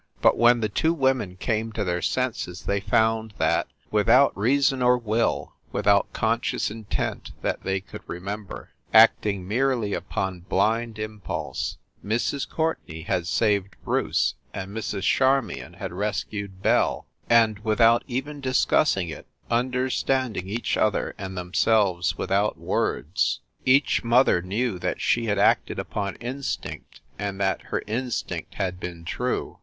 But, 0.19 0.35
when 0.35 0.61
the 0.61 0.67
two 0.67 0.95
women 0.95 1.35
came 1.35 1.71
to 1.73 1.83
their 1.83 2.01
senses 2.01 2.63
they 2.63 2.79
found 2.79 3.35
that, 3.37 3.67
without 3.91 4.35
reason 4.35 4.81
or 4.81 4.97
will, 4.97 5.53
without 5.71 6.11
conscious 6.11 6.71
intent 6.71 7.33
that 7.43 7.61
they 7.61 7.81
could 7.81 8.01
remember, 8.07 8.71
acting 8.95 9.47
merely 9.47 9.93
upon 9.93 10.39
blind 10.39 10.97
impulse, 10.97 11.77
Mrs. 12.03 12.49
Courtenay 12.49 13.03
had 13.03 13.27
saved 13.27 13.75
Bruce, 13.85 14.33
and 14.55 14.71
Mrs. 14.75 15.03
Charmion 15.03 15.73
had 15.75 15.93
rescued 15.93 16.63
Belle. 16.63 17.05
And, 17.29 17.59
without 17.59 18.03
even 18.07 18.41
discussing 18.41 19.07
it, 19.09 19.27
understand 19.51 20.35
ing 20.35 20.49
each 20.49 20.77
other 20.77 21.13
and 21.19 21.37
themselves 21.37 22.17
without 22.17 22.57
words, 22.57 23.41
each 23.65 23.99
342 24.01 24.01
FIND 24.01 24.01
THE 24.01 24.05
WOMAN 24.07 24.17
mother 24.17 24.41
knew 24.47 24.79
that 24.93 24.99
she 24.99 25.25
had 25.27 25.37
acted 25.37 25.77
upon 25.77 26.15
instinct, 26.15 27.01
and 27.19 27.39
that 27.39 27.61
her 27.65 27.83
instinct 27.85 28.55
had 28.55 28.79
been 28.79 29.05
true. 29.05 29.59